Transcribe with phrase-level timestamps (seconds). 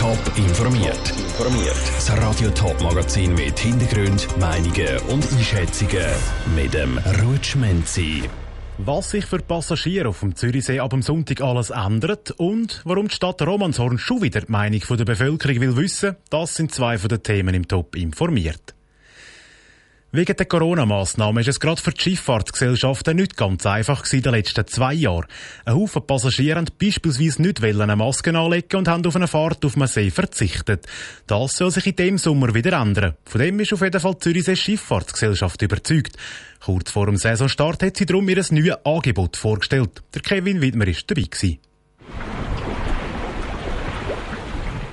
[0.00, 1.10] Top informiert.
[1.10, 1.76] Informiert.
[1.94, 6.06] Das Radio Top Magazin mit Hintergrund, Meinungen und Einschätzungen
[6.56, 8.22] mit dem Rutschmenzi.
[8.78, 13.14] Was sich für Passagiere auf dem Zürichsee ab dem Sonntag alles ändert und warum die
[13.14, 17.22] Stadt Romanshorn schon wieder die Meinung der Bevölkerung will wissen, das sind zwei von den
[17.22, 18.74] Themen im Top informiert.
[20.12, 24.66] Wegen der Corona-Massnahmen ist es gerade für die Schifffahrtsgesellschaften nicht ganz einfach in den letzten
[24.66, 25.26] zwei Jahren.
[25.64, 29.74] Ein Haufen Passagiere haben beispielsweise nicht eine Maske anlegen und haben auf eine Fahrt auf
[29.74, 30.84] dem See verzichtet.
[31.28, 33.14] Das soll sich in dem Sommer wieder ändern.
[33.24, 36.16] Von dem ist auf jeden Fall die Zürichsee Schifffahrtsgesellschaft überzeugt.
[36.58, 40.02] Kurz vor dem Saisonstart hat sie darum ihr neues Angebot vorgestellt.
[40.12, 41.60] Der Kevin Widmer ist dabei gewesen.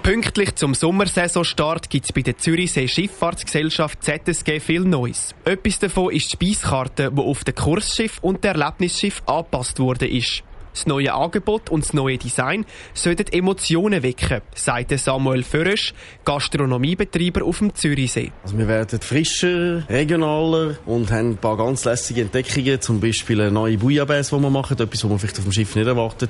[0.08, 5.36] Pünktlich zum Sommersaisonstart gibt es bei der Zürichsee Schifffahrtsgesellschaft ZSG viel Neues.
[5.44, 10.44] Etwas davon ist die Speiskarte, die auf den Kursschiff und der Erlebnisschiff angepasst wurde ist.
[10.78, 12.64] Das neue Angebot und das neue Design
[12.94, 18.32] sollten Emotionen wecken, sagt Samuel Förösch, Gastronomiebetreiber auf dem Zürichsee.
[18.44, 23.50] Also wir werden frischer, regionaler und haben ein paar ganz lässige Entdeckungen, zum Beispiel eine
[23.50, 26.30] neue Bouillabaisse, die wir machen, etwas, was man vielleicht auf dem Schiff nicht erwartet.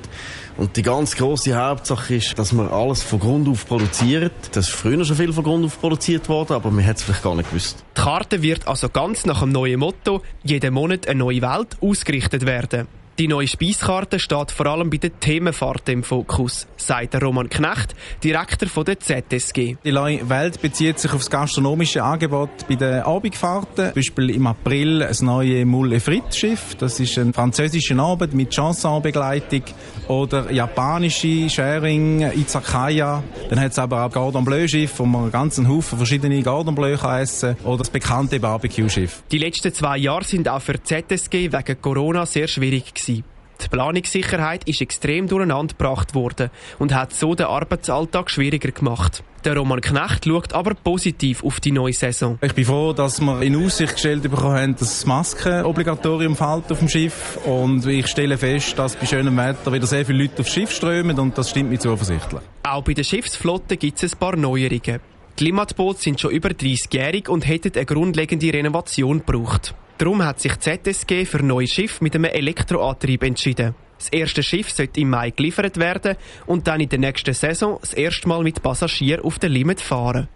[0.56, 4.30] Und die ganz grosse Hauptsache ist, dass wir alles von Grund auf produzieren.
[4.52, 7.22] Das ist früher schon viel von Grund auf produziert worden, aber man hat es vielleicht
[7.22, 7.84] gar nicht gewusst.
[7.94, 12.46] Die Karte wird also ganz nach dem neuen Motto «Jeden Monat eine neue Welt» ausgerichtet
[12.46, 12.88] werden.
[13.18, 18.68] Die neue Speiskarte steht vor allem bei den Themenfahrten im Fokus, sagt Roman Knecht, Direktor
[18.68, 19.76] von der ZSG.
[19.84, 23.86] Die neue Welt bezieht sich auf das gastronomische Angebot bei den Abendfahrten.
[23.86, 26.74] Zum Beispiel im April ein neues Moule Fritz Schiff.
[26.76, 29.62] Das ist ein französischer Abend mit Chansonbegleitung.
[30.08, 33.22] Oder japanische Sharing Izakaya.
[33.50, 36.74] Dann hat es aber auch Gordon Bleu Schiff, wo man einen ganzen Haufen verschiedene Gordon
[36.74, 37.56] Bleu kann essen.
[37.64, 39.22] Oder das bekannte Barbecue Schiff.
[39.30, 43.24] Die letzten zwei Jahre sind auch für die ZSG wegen Corona sehr schwierig gewesen.
[43.60, 49.22] Die Planungssicherheit ist extrem durcheinander gebracht worden und hat so den Arbeitsalltag schwieriger gemacht.
[49.44, 52.38] Der Roman Knecht schaut aber positiv auf die neue Saison.
[52.40, 56.78] Ich bin froh, dass wir in Aussicht gestellt bekommen haben, dass das Maskenobligatorium fällt auf
[56.80, 57.38] dem Schiff.
[57.46, 61.18] Und ich stelle fest, dass bei schönem Wetter wieder sehr viele Leute aufs Schiff strömen
[61.18, 62.42] und das stimmt mich zuversichtlich.
[62.64, 65.00] Auch bei der Schiffsflotte gibt es ein paar Neuerungen.
[65.38, 69.72] Die Limmatboote sind schon über 30-jährig und hätten eine grundlegende Renovation gebraucht.
[69.98, 73.74] Darum hat sich ZSG für ein neues Schiff mit einem Elektroantrieb entschieden.
[73.98, 76.16] Das erste Schiff sollte im Mai geliefert werden
[76.46, 80.28] und dann in der nächsten Saison das erste Mal mit Passagieren auf der Limit fahren.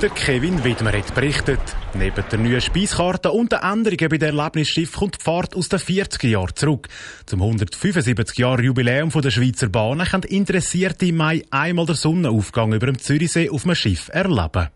[0.00, 1.60] Der Kevin Widmer hat berichtet.
[1.94, 5.78] Neben der neuen Speiskarte und den Änderungen bei dem Erlebnisschiff kommt die Fahrt aus den
[5.78, 6.88] 40er Jahren zurück.
[7.26, 12.86] Zum 175 Jahre Jubiläum der Schweizer Bahnen können Interessierte im Mai einmal den Sonnenaufgang über
[12.86, 14.70] dem Zürichsee auf einem Schiff erleben.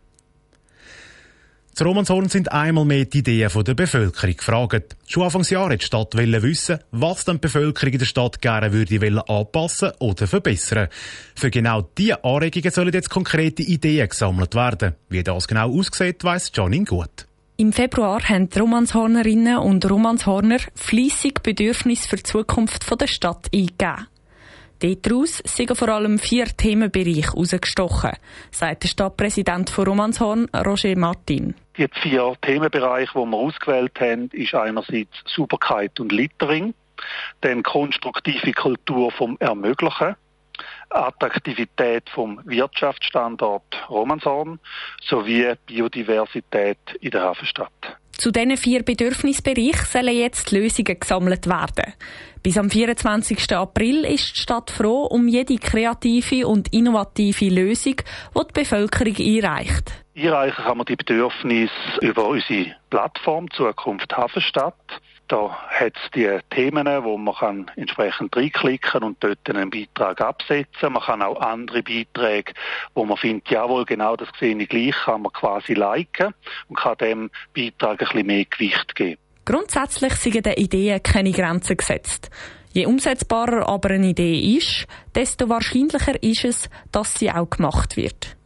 [1.77, 4.97] Zu Romanshorn sind einmal mehr die Ideen der Bevölkerung gefragt.
[5.07, 9.29] Schon Anfangsjahr hat die Stadt wissen, was dann die Bevölkerung in der Stadt gerne würde
[9.29, 10.89] anpassen oder verbessern.
[11.35, 14.95] Für genau diese Anregungen sollen jetzt konkrete Ideen gesammelt werden.
[15.11, 17.27] Wie das genau aussieht, weiss Janine gut.
[17.59, 24.07] Im Februar haben die Romanshornerinnen und Romanshorner fließig Bedürfnisse für die Zukunft der Stadt eingegeben.
[24.81, 28.13] Daraus sind vor allem vier Themenbereiche herausgestochen,
[28.51, 31.55] sagt der Stadtpräsident von Romanshorn, Roger Martin.
[31.79, 36.75] Die vier Themenbereiche, die wir ausgewählt haben, ist einerseits Sauberkeit und Littering,
[37.41, 40.17] dann konstruktive Kultur vom Ermöglichen,
[40.91, 44.61] Attraktivität vom Wirtschaftsstandort Romanshorn
[45.03, 47.99] sowie Biodiversität in der Hafenstadt.
[48.19, 51.93] Zu diesen vier Bedürfnisbereichen sollen jetzt Lösungen gesammelt werden.
[52.43, 53.53] Bis am 24.
[53.55, 60.06] April ist die Stadt froh um jede kreative und innovative Lösung, die die Bevölkerung einreicht.
[60.17, 64.75] Einreichen kann man die Bedürfnisse über unsere Plattform Zukunft Hafenstadt.
[65.29, 70.93] Da hat es die Themen, wo man kann entsprechend reinklicken und dort einen Beitrag absetzen.
[70.93, 72.55] Man kann auch andere Beiträge,
[72.95, 76.33] wo man findet, jawohl, genau das sehe ich gleich, kann man quasi liken
[76.69, 79.21] und kann dem Beitrag ein bisschen mehr Gewicht geben.
[79.45, 82.31] Grundsätzlich sind den Ideen keine Grenzen gesetzt.
[82.73, 88.37] Je umsetzbarer aber eine Idee ist, desto wahrscheinlicher ist es, dass sie auch gemacht wird.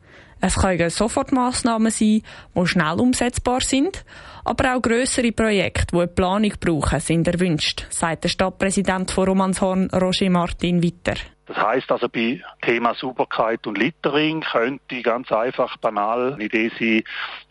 [0.41, 2.23] Es können Sofortmaßnahmen sein,
[2.55, 4.05] die schnell umsetzbar sind,
[4.45, 9.91] aber auch größere Projekte, die eine Planung brauchen, sind erwünscht, sagt der Stadtpräsident von Romanshorn,
[9.91, 11.21] Roger Martin, weiter.
[11.47, 17.03] Das heißt also, bei Thema Sauberkeit und Littering könnte ganz einfach banal eine Idee sein,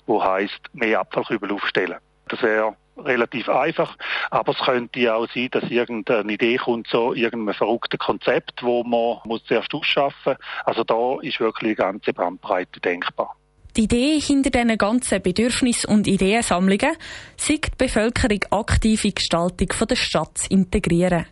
[0.07, 1.97] die heißt mehr Abfallkübel aufstellen.
[2.29, 3.95] Das wäre relativ einfach,
[4.31, 9.19] aber es könnte auch sein, dass irgendeine Idee kommt, so irgendein verrücktes Konzept, wo man
[9.25, 10.35] muss zuerst ausschaffen.
[10.65, 13.35] Also da ist wirklich eine ganze Bandbreite denkbar.
[13.77, 16.97] Die Idee hinter diesen ganzen Bedürfnis- und Ideensammlungen
[17.37, 21.27] ist die Bevölkerung aktive Gestaltung der Stadt zu integrieren.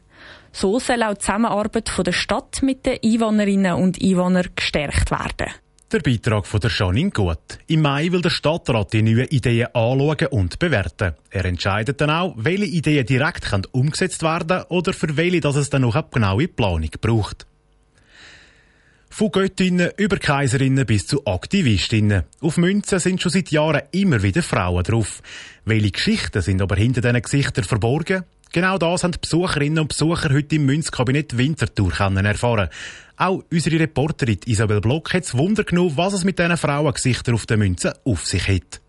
[0.52, 5.54] So soll auch die Zusammenarbeit der Stadt mit den Einwohnerinnen und Einwohnern gestärkt werden.
[5.90, 7.60] Der Beitrag von der Janine Gut.
[7.68, 11.14] Im Mai will der Stadtrat die neuen Ideen anschauen und bewerten.
[11.30, 15.84] Er entscheidet dann auch, welche Ideen direkt umgesetzt werden oder für welche dass es dann
[15.84, 17.48] noch eine genaue Planung braucht.
[19.10, 22.24] Von Göttinnen über Kaiserinnen bis zu Aktivistinnen.
[22.42, 25.22] Auf Münzen sind schon seit Jahren immer wieder Frauen drauf.
[25.64, 28.26] Welche Geschichten sind aber hinter diesen Gesichtern verborgen?
[28.52, 32.70] Genau das haben die Besucherinnen und Besucher heute im Münzkabinett Winterthur erfahren.
[33.18, 37.46] Auch unsere Reporterin Isabel Block hat es Wunder genommen, was es mit diesen Frauengesichtern auf
[37.46, 38.82] den Münzen auf sich hat.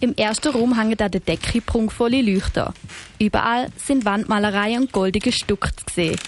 [0.00, 2.74] Im ersten Raum hängen an der Decke prunkvolle Leuchter.
[3.18, 6.18] Überall sind Wandmalereien und goldige Stücke zu sehen.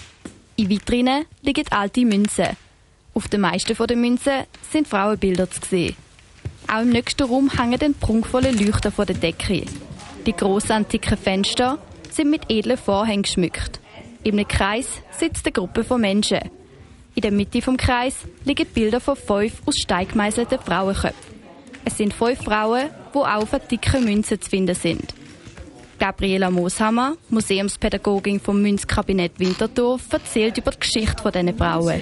[0.55, 2.57] In Vitrinen liegen alte Münzen.
[3.13, 5.95] Auf den meisten der Münzen sind Frauenbilder zu sehen.
[6.69, 9.63] Auch im nächsten Raum hängen den prunkvolle Leuchter vor der Decke.
[10.25, 11.77] Die grossen antiken Fenster
[12.11, 13.79] sind mit edlen Vorhängen geschmückt.
[14.23, 16.39] Im Kreis sitzt eine Gruppe von Menschen.
[17.15, 21.37] In der Mitte vom Kreis liegen Bilder von fünf aus Stein gemeißelten Frauenköpfen.
[21.85, 25.13] Es sind fünf Frauen, die auch auf dicken Münzen zu finden sind.
[25.99, 32.01] Gabriela Mooshammer, Museumspädagogin vom Münzkabinett Winterthur, erzählt über die Geschichte dieser Frauen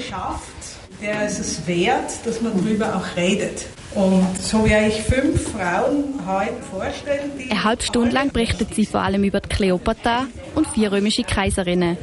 [1.02, 3.68] der ist es wert, dass man darüber auch redet.
[3.94, 7.32] Und so werde ich fünf Frauen heute vorstellen.
[7.50, 11.98] Eine halbe Stunde lang berichtet sie vor allem über die Kleopatra und vier römische Kaiserinnen.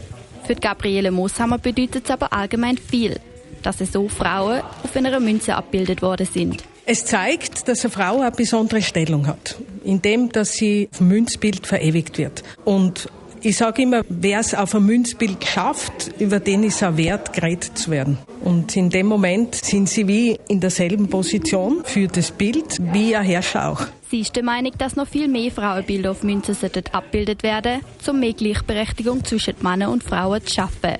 [0.46, 3.20] Für Gabriele Mooshammer bedeutet es aber allgemein viel,
[3.62, 6.64] dass so Frauen auf einer Münze abgebildet worden sind.
[6.84, 11.66] Es zeigt, dass eine Frau eine besondere Stellung hat, indem dass sie auf dem Münzbild
[11.66, 12.42] verewigt wird.
[12.64, 13.08] Und
[13.42, 17.76] ich sage immer, wer es auf ein Münzbild schafft, über den ist er wert, geredet
[17.76, 18.18] zu werden.
[18.42, 23.24] Und in dem Moment sind sie wie in derselben Position für das Bild wie ein
[23.24, 23.86] Herrscher auch.
[24.10, 26.56] Sie ist der Meinung, dass noch viel mehr Frauenbilder auf Münzen
[26.92, 30.98] abgebildet werden, um mehr Gleichberechtigung zwischen Männern und Frauen zu schaffen.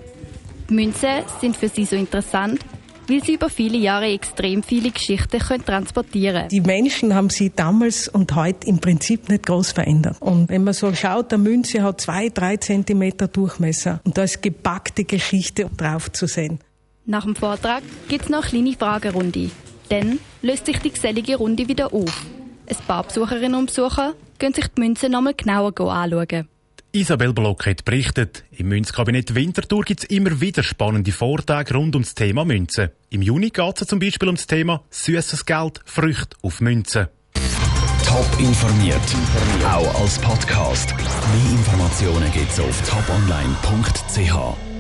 [0.69, 2.61] Münzen sind für sie so interessant,
[3.09, 6.49] weil sie über viele Jahre extrem viele Geschichten können transportieren können.
[6.49, 10.17] Die Menschen haben sie damals und heute im Prinzip nicht groß verändert.
[10.21, 14.43] Und wenn man so schaut, der Münze hat zwei, drei Zentimeter Durchmesser und da ist
[14.43, 16.59] gepackte Geschichte drauf zu sehen.
[17.05, 19.51] Nach dem Vortrag gibt es noch eine kleine Fragerunde.
[19.89, 22.27] Dann löst sich die gesellige Runde wieder auf.
[22.69, 26.49] Ein paar Besucherinnen und Besucher können sich die Münze nochmal genauer anschauen.
[26.95, 32.03] Isabel Block hat berichtet, im Münzkabinett Winterthur gibt es immer wieder spannende Vorträge rund um
[32.03, 32.91] das Thema Münzen.
[33.09, 37.09] Im Juni geht es zum Beispiel um das Thema süßes Geld, Früchte auf Münzen.
[38.05, 39.01] Top informiert,
[39.65, 40.95] auch als Podcast.
[40.95, 44.72] Mehr Informationen gibt es auf toponline.ch.